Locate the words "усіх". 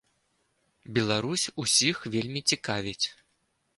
1.65-1.95